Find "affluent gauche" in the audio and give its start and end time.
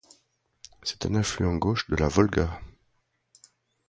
1.13-1.87